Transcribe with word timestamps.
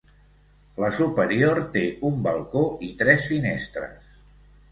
La 0.83 0.87
superior 0.99 1.59
té 1.75 1.83
un 2.09 2.17
balcó 2.27 2.63
i 2.87 2.91
tres 3.03 3.27
finestres. 3.35 4.17